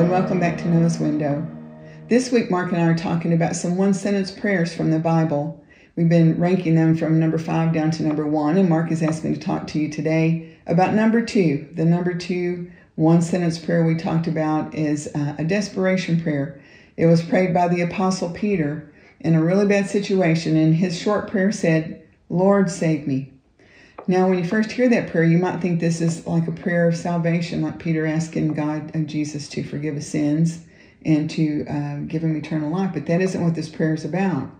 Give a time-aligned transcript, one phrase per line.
[0.00, 1.46] and welcome back to Noah's Window.
[2.08, 5.62] This week, Mark and I are talking about some one sentence prayers from the Bible.
[5.94, 9.24] We've been ranking them from number five down to number one, and Mark has asked
[9.24, 11.68] me to talk to you today about number two.
[11.74, 16.58] The number two one sentence prayer we talked about is uh, a desperation prayer.
[16.96, 18.90] It was prayed by the Apostle Peter
[19.20, 23.29] in a really bad situation, and his short prayer said, Lord, save me.
[24.10, 26.88] Now, when you first hear that prayer, you might think this is like a prayer
[26.88, 30.64] of salvation, like Peter asking God and Jesus to forgive his sins
[31.06, 32.90] and to uh, give him eternal life.
[32.92, 34.50] But that isn't what this prayer is about.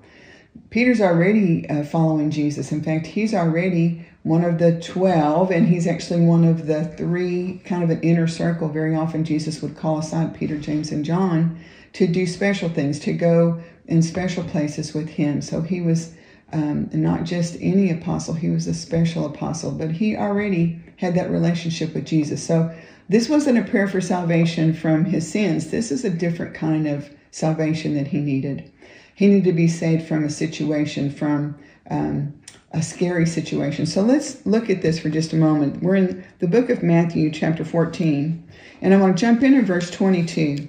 [0.71, 2.71] Peter's already uh, following Jesus.
[2.71, 7.61] In fact, he's already one of the 12, and he's actually one of the three,
[7.65, 8.69] kind of an inner circle.
[8.69, 11.59] Very often, Jesus would call aside Peter, James, and John
[11.95, 15.43] to do special things, to go in special places with him.
[15.43, 16.15] So he was
[16.53, 21.31] um, not just any apostle, he was a special apostle, but he already had that
[21.31, 22.45] relationship with Jesus.
[22.45, 22.74] So
[23.09, 25.71] this wasn't a prayer for salvation from his sins.
[25.71, 28.71] This is a different kind of salvation that he needed.
[29.15, 31.59] He needed to be saved from a situation, from
[31.91, 32.35] um,
[32.73, 33.87] a scary situation.
[33.87, 35.83] So let's look at this for just a moment.
[35.83, 38.49] We're in the book of Matthew, chapter 14,
[38.80, 40.69] and I want to jump in in verse 22.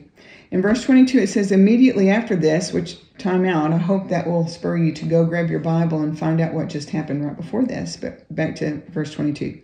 [0.51, 4.47] In verse 22, it says, Immediately after this, which time out, I hope that will
[4.47, 7.63] spur you to go grab your Bible and find out what just happened right before
[7.63, 7.95] this.
[7.95, 9.61] But back to verse 22.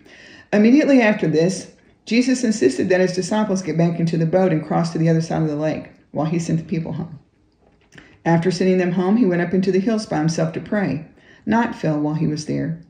[0.53, 1.73] Immediately after this,
[2.05, 5.19] Jesus insisted that his disciples get back into the boat and cross to the other
[5.19, 7.19] side of the lake while he sent the people home.
[8.23, 11.05] After sending them home, he went up into the hills by himself to pray.
[11.45, 12.81] Night fell while he was there.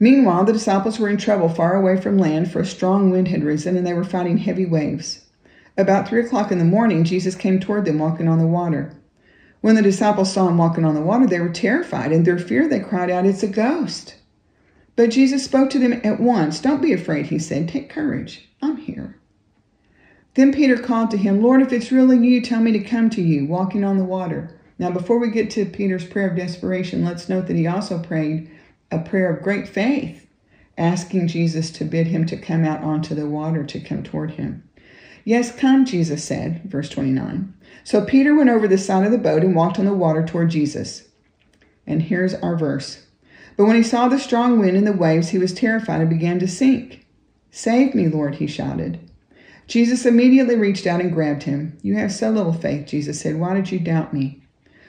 [0.00, 3.44] Meanwhile, the disciples were in trouble far away from land, for a strong wind had
[3.44, 5.27] risen, and they were fighting heavy waves.
[5.78, 8.92] About three o'clock in the morning, Jesus came toward them walking on the water.
[9.60, 12.10] When the disciples saw him walking on the water, they were terrified.
[12.10, 14.16] In their fear, they cried out, It's a ghost.
[14.96, 16.60] But Jesus spoke to them at once.
[16.60, 17.68] Don't be afraid, he said.
[17.68, 18.48] Take courage.
[18.60, 19.20] I'm here.
[20.34, 23.22] Then Peter called to him, Lord, if it's really you, tell me to come to
[23.22, 24.50] you, walking on the water.
[24.80, 28.50] Now, before we get to Peter's prayer of desperation, let's note that he also prayed
[28.90, 30.26] a prayer of great faith,
[30.76, 34.64] asking Jesus to bid him to come out onto the water to come toward him.
[35.28, 37.52] Yes, come, Jesus said, verse 29.
[37.84, 40.48] So Peter went over the side of the boat and walked on the water toward
[40.48, 41.06] Jesus.
[41.86, 43.04] And here's our verse.
[43.54, 46.38] But when he saw the strong wind and the waves, he was terrified and began
[46.38, 47.04] to sink.
[47.50, 49.00] Save me, Lord, he shouted.
[49.66, 51.76] Jesus immediately reached out and grabbed him.
[51.82, 53.38] You have so little faith, Jesus said.
[53.38, 54.42] Why did you doubt me?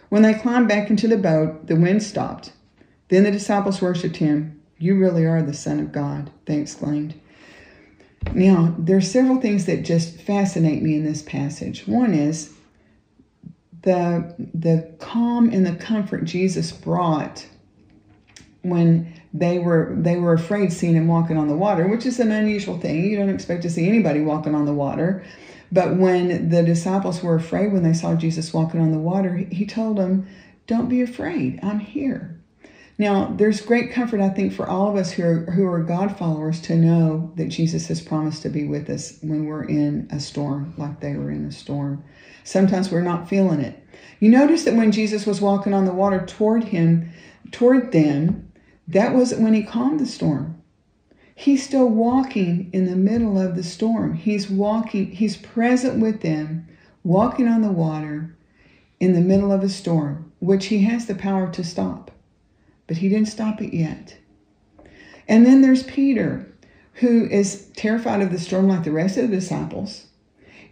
[0.07, 2.53] When they climbed back into the boat, the wind stopped.
[3.09, 4.61] Then the disciples worshiped him.
[4.77, 7.19] You really are the Son of God, they exclaimed.
[8.33, 11.87] Now, there are several things that just fascinate me in this passage.
[11.87, 12.53] One is
[13.81, 17.47] the the calm and the comfort Jesus brought
[18.61, 22.31] when they were they were afraid seeing him walking on the water, which is an
[22.31, 23.05] unusual thing.
[23.05, 25.23] You don't expect to see anybody walking on the water.
[25.71, 29.65] But when the disciples were afraid when they saw Jesus walking on the water, he
[29.65, 30.25] told them,
[30.67, 31.59] "Don't be afraid.
[31.61, 32.35] I'm here."
[32.99, 36.17] Now, there's great comfort, I think, for all of us who are, who are God
[36.17, 40.19] followers to know that Jesus has promised to be with us when we're in a
[40.19, 42.03] storm, like they were in a storm.
[42.43, 43.81] Sometimes we're not feeling it.
[44.19, 47.09] You notice that when Jesus was walking on the water toward him,
[47.51, 48.51] toward them,
[48.89, 50.61] that wasn't when he calmed the storm.
[51.33, 54.15] He's still walking in the middle of the storm.
[54.15, 56.67] He's walking, he's present with them,
[57.05, 58.35] walking on the water
[58.99, 62.11] in the middle of a storm, which he has the power to stop
[62.89, 64.17] but he didn't stop it yet.
[65.27, 66.51] And then there's Peter,
[66.93, 70.07] who is terrified of the storm like the rest of the disciples.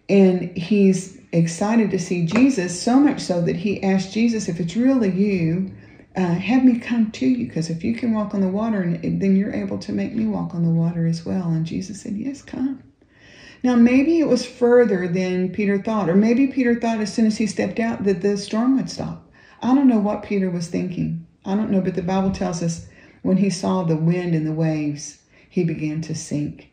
[0.10, 4.76] And he's excited to see Jesus, so much so that he asked Jesus, if it's
[4.76, 5.72] really you,
[6.16, 9.36] uh, have me come to you, because if you can walk on the water, then
[9.36, 11.50] you're able to make me walk on the water as well.
[11.50, 12.82] And Jesus said, Yes, come.
[13.62, 17.38] Now, maybe it was further than Peter thought, or maybe Peter thought as soon as
[17.38, 19.32] he stepped out that the storm would stop.
[19.62, 21.27] I don't know what Peter was thinking.
[21.48, 22.88] I don't know, but the Bible tells us
[23.22, 26.70] when he saw the wind and the waves, he began to sink.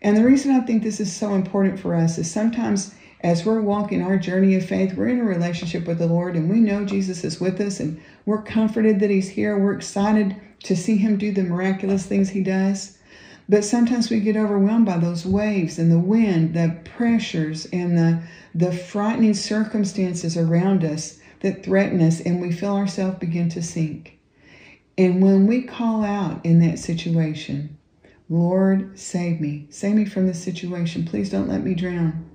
[0.00, 3.60] And the reason I think this is so important for us is sometimes as we're
[3.60, 6.84] walking our journey of faith, we're in a relationship with the Lord and we know
[6.84, 9.58] Jesus is with us and we're comforted that he's here.
[9.58, 12.98] We're excited to see him do the miraculous things he does.
[13.48, 18.22] But sometimes we get overwhelmed by those waves and the wind, the pressures and the,
[18.54, 24.18] the frightening circumstances around us that threaten us, and we feel ourselves begin to sink.
[24.98, 27.76] And when we call out in that situation,
[28.28, 32.28] Lord, save me, save me from this situation, please don't let me drown.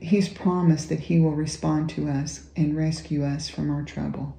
[0.00, 4.36] He's promised that He will respond to us and rescue us from our trouble.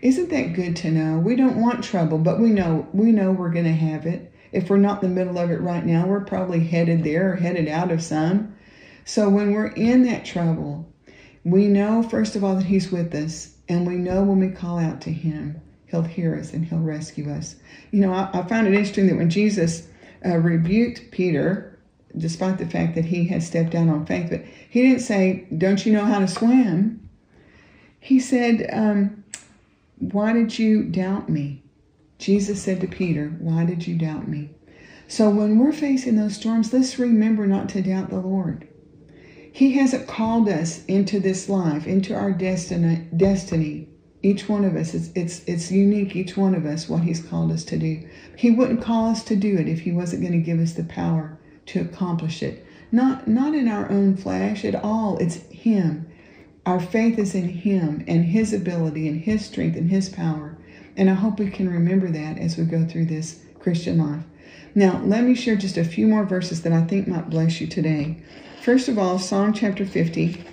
[0.00, 1.18] Isn't that good to know?
[1.18, 4.32] We don't want trouble, but we know we know we're going to have it.
[4.52, 7.36] If we're not in the middle of it right now, we're probably headed there or
[7.36, 8.54] headed out of some.
[9.04, 10.92] So when we're in that trouble,
[11.44, 14.78] we know, first of all, that He's with us, and we know when we call
[14.78, 17.56] out to Him, He'll hear us and He'll rescue us.
[17.90, 19.88] You know, I, I found it interesting that when Jesus
[20.24, 21.78] uh, rebuked Peter,
[22.16, 25.84] despite the fact that he had stepped down on faith, but he didn't say, Don't
[25.84, 27.08] you know how to swim?
[28.00, 29.24] He said, um,
[29.98, 31.62] Why did you doubt me?
[32.18, 34.50] Jesus said to Peter, Why did you doubt me?
[35.08, 38.66] So when we're facing those storms, let's remember not to doubt the Lord.
[39.54, 43.86] He hasn't called us into this life, into our destiny, destiny.
[44.20, 47.52] Each one of us, it's, it's, it's unique, each one of us, what He's called
[47.52, 48.04] us to do.
[48.36, 50.82] He wouldn't call us to do it if He wasn't going to give us the
[50.82, 52.66] power to accomplish it.
[52.90, 56.10] Not, not in our own flesh at all, it's Him.
[56.66, 60.58] Our faith is in Him and His ability and His strength and His power.
[60.96, 64.24] And I hope we can remember that as we go through this Christian life.
[64.74, 67.68] Now, let me share just a few more verses that I think might bless you
[67.68, 68.16] today.
[68.62, 70.44] First of all, Psalm chapter 50,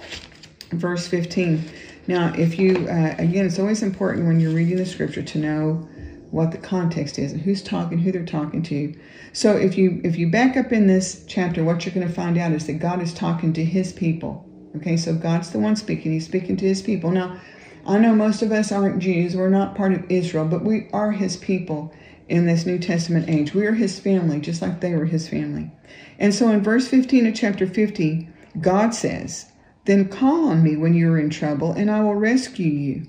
[0.73, 1.63] verse 15.
[2.07, 5.87] Now, if you, uh, again, it's always important when you're reading the scripture to know
[6.29, 8.93] what the context is and who's talking, who they're talking to.
[9.33, 12.37] So if you if you back up in this chapter, what you're going to find
[12.37, 14.45] out is that God is talking to his people.
[14.77, 16.13] Okay, so God's the one speaking.
[16.13, 17.11] He's speaking to his people.
[17.11, 17.37] Now,
[17.85, 19.35] I know most of us aren't Jews.
[19.35, 21.93] We're not part of Israel, but we are his people
[22.31, 23.53] in this New Testament age.
[23.53, 25.69] We are his family, just like they were his family.
[26.17, 28.29] And so in verse 15 of chapter 50,
[28.61, 29.51] God says,
[29.83, 33.07] Then call on me when you are in trouble, and I will rescue you,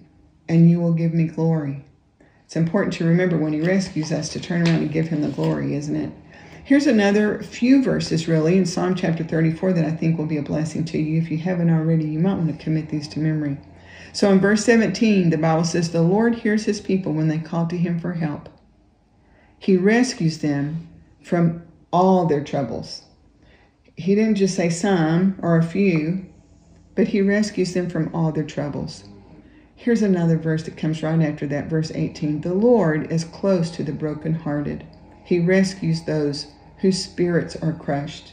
[0.49, 1.85] and you will give me glory.
[2.45, 5.29] It's important to remember when he rescues us to turn around and give him the
[5.29, 6.13] glory, isn't it?
[6.65, 10.43] Here's another few verses, really, in Psalm chapter 34 that I think will be a
[10.43, 11.23] blessing to you.
[11.23, 13.57] If you haven't already, you might want to commit these to memory.
[14.13, 17.69] So in verse 17, the Bible says, The Lord hears his people when they call
[17.69, 18.49] to him for help.
[19.62, 20.88] He rescues them
[21.23, 21.62] from
[21.93, 23.03] all their troubles.
[23.94, 26.26] He didn't just say some or a few,
[26.97, 29.05] but he rescues them from all their troubles.
[29.76, 32.41] Here's another verse that comes right after that, verse 18.
[32.41, 34.85] The Lord is close to the brokenhearted.
[35.23, 36.49] He rescues those
[36.79, 38.32] whose spirits are crushed.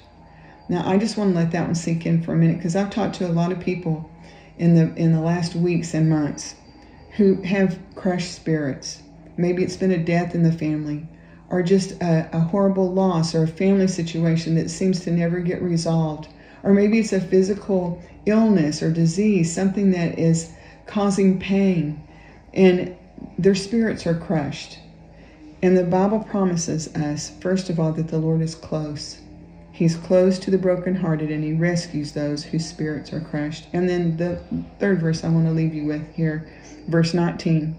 [0.67, 2.89] Now, I just want to let that one sink in for a minute because I've
[2.89, 4.09] talked to a lot of people
[4.57, 6.55] in the in the last weeks and months
[7.17, 9.03] who have crushed spirits.
[9.37, 11.07] Maybe it's been a death in the family
[11.49, 15.61] or just a, a horrible loss or a family situation that seems to never get
[15.61, 16.27] resolved.
[16.63, 20.51] Or maybe it's a physical illness or disease, something that is
[20.85, 22.01] causing pain,
[22.53, 22.95] and
[23.37, 24.79] their spirits are crushed.
[25.61, 29.19] And the Bible promises us, first of all, that the Lord is close.
[29.71, 33.67] He's close to the brokenhearted and he rescues those whose spirits are crushed.
[33.71, 34.41] And then the
[34.79, 36.49] third verse I want to leave you with here,
[36.87, 37.77] verse 19.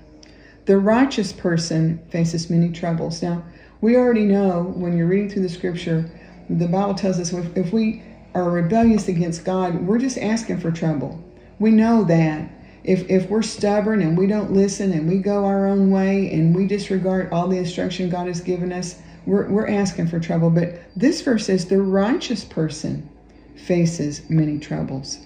[0.67, 3.22] The righteous person faces many troubles.
[3.22, 3.43] Now,
[3.81, 6.11] we already know when you're reading through the scripture,
[6.49, 8.03] the Bible tells us if, if we
[8.35, 11.23] are rebellious against God, we're just asking for trouble.
[11.59, 12.50] We know that.
[12.82, 16.55] If, if we're stubborn and we don't listen and we go our own way and
[16.56, 18.97] we disregard all the instruction God has given us,
[19.27, 20.50] we're, we're asking for trouble.
[20.50, 23.11] But this verse says the righteous person
[23.55, 25.19] faces many troubles.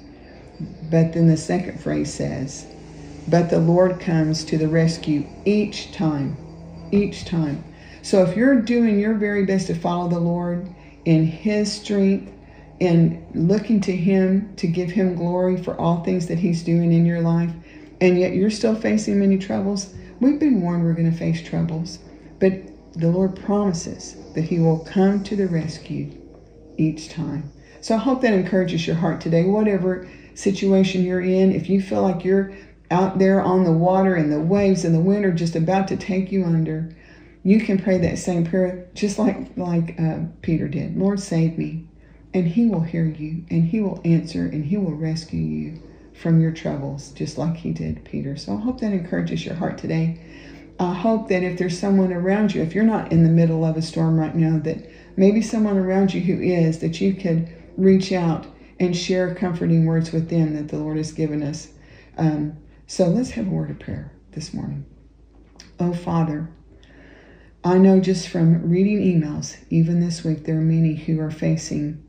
[0.90, 2.66] But then the second phrase says,
[3.26, 6.36] but the Lord comes to the rescue each time.
[6.92, 7.64] Each time.
[8.04, 10.68] So if you're doing your very best to follow the Lord
[11.06, 12.30] in His strength
[12.78, 17.06] and looking to Him to give Him glory for all things that He's doing in
[17.06, 17.50] your life,
[18.02, 21.98] and yet you're still facing many troubles, we've been warned we're going to face troubles.
[22.40, 22.52] But
[22.92, 26.10] the Lord promises that He will come to the rescue
[26.76, 27.50] each time.
[27.80, 31.52] So I hope that encourages your heart today, whatever situation you're in.
[31.52, 32.52] If you feel like you're
[32.90, 35.96] out there on the water and the waves and the wind are just about to
[35.96, 36.94] take you under,
[37.44, 40.96] you can pray that same prayer just like like uh, Peter did.
[40.96, 41.86] Lord, save me,
[42.32, 45.82] and He will hear you, and He will answer, and He will rescue you
[46.14, 48.34] from your troubles, just like He did Peter.
[48.36, 50.20] So I hope that encourages your heart today.
[50.80, 53.76] I hope that if there's someone around you, if you're not in the middle of
[53.76, 58.10] a storm right now, that maybe someone around you who is, that you could reach
[58.10, 58.46] out
[58.80, 61.68] and share comforting words with them that the Lord has given us.
[62.16, 64.84] Um, so let's have a word of prayer this morning.
[65.78, 66.48] Oh, Father,
[67.64, 72.04] I know just from reading emails, even this week, there are many who are facing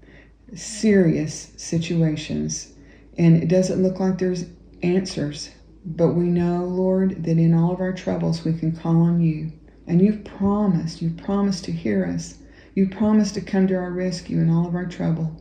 [0.53, 2.73] serious situations,
[3.17, 4.45] and it doesn't look like there's
[4.83, 5.49] answers
[5.85, 9.51] but we know, Lord, that in all of our troubles we can call on you.
[9.85, 12.39] And you've promised, you've promised to hear us.
[12.73, 15.39] You promised to come to our rescue in all of our trouble.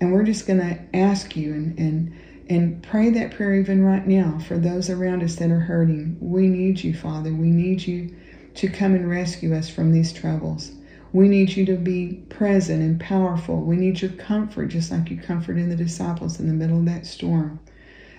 [0.00, 2.14] And we're just going to ask you and, and,
[2.48, 6.16] and pray that prayer even right now for those around us that are hurting.
[6.20, 7.34] We need you, Father.
[7.34, 8.14] We need you
[8.54, 10.72] to come and rescue us from these troubles.
[11.12, 13.60] We need you to be present and powerful.
[13.60, 17.06] We need your comfort, just like you comforted the disciples in the middle of that
[17.06, 17.60] storm.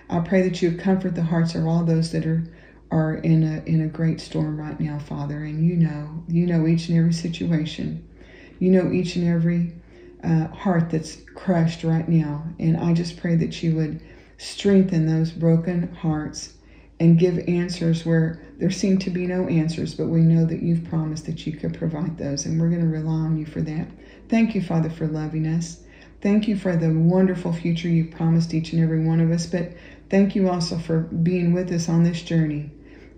[0.08, 2.44] I pray that you comfort the hearts of all those that are
[2.90, 5.42] are in a in a great storm right now, Father.
[5.42, 8.06] And you know, you know each and every situation.
[8.60, 9.72] You know each and every
[10.22, 12.44] uh, heart that's crushed right now.
[12.58, 14.00] And I just pray that you would
[14.38, 16.53] strengthen those broken hearts
[17.00, 20.84] and give answers where there seem to be no answers, but we know that you've
[20.84, 23.88] promised that you could provide those, and we're going to rely on you for that.
[24.28, 25.82] Thank you, Father, for loving us.
[26.20, 29.72] Thank you for the wonderful future you've promised each and every one of us, but
[30.08, 32.70] thank you also for being with us on this journey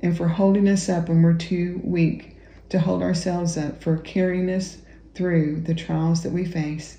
[0.02, 2.36] and for holding us up when we're too weak
[2.68, 4.78] to hold ourselves up, for carrying us
[5.14, 6.98] through the trials that we face.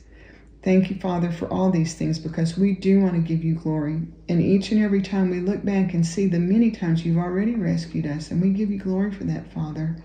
[0.63, 4.01] Thank you, Father, for all these things because we do want to give you glory.
[4.27, 7.55] And each and every time we look back and see the many times you've already
[7.55, 9.95] rescued us, and we give you glory for that, Father,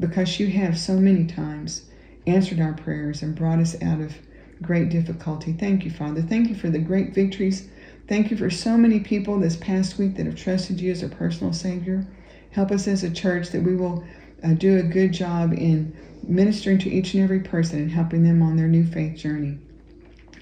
[0.00, 1.82] because you have so many times
[2.26, 4.14] answered our prayers and brought us out of
[4.62, 5.52] great difficulty.
[5.52, 6.22] Thank you, Father.
[6.22, 7.68] Thank you for the great victories.
[8.06, 11.08] Thank you for so many people this past week that have trusted you as a
[11.08, 12.06] personal Savior.
[12.52, 14.04] Help us as a church that we will
[14.42, 18.42] uh, do a good job in ministering to each and every person and helping them
[18.42, 19.58] on their new faith journey.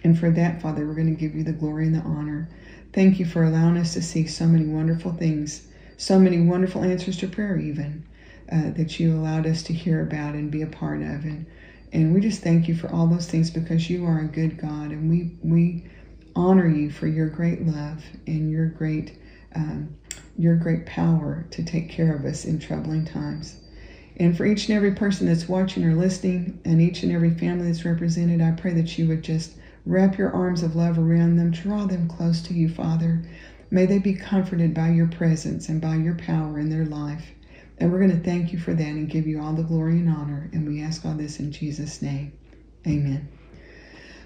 [0.07, 2.49] And for that, Father, we're going to give you the glory and the honor.
[2.93, 7.17] Thank you for allowing us to see so many wonderful things, so many wonderful answers
[7.17, 8.07] to prayer, even
[8.53, 11.25] uh, that you allowed us to hear about and be a part of.
[11.25, 11.45] And
[11.93, 14.93] and we just thank you for all those things because you are a good God,
[14.93, 15.91] and we we
[16.37, 19.19] honor you for your great love and your great
[19.57, 19.89] um,
[20.39, 23.57] your great power to take care of us in troubling times.
[24.19, 27.67] And for each and every person that's watching or listening, and each and every family
[27.67, 31.53] that's represented, I pray that you would just Wrap your arms of love around them.
[31.53, 33.23] Draw them close to you, Father.
[33.71, 37.25] May they be comforted by your presence and by your power in their life.
[37.79, 40.09] And we're going to thank you for that and give you all the glory and
[40.09, 40.51] honor.
[40.53, 42.33] And we ask all this in Jesus' name.
[42.87, 43.29] Amen.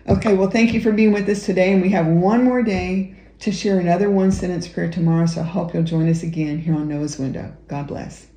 [0.08, 1.72] Okay, well, thank you for being with us today.
[1.72, 5.26] And we have one more day to share another one sentence prayer tomorrow.
[5.26, 7.54] So I hope you'll join us again here on Noah's Window.
[7.68, 8.29] God bless.